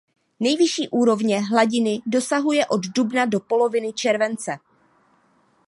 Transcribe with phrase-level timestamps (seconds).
[0.39, 4.57] Nejvyšší úrovně hladiny dosahuje od dubna do poloviny července.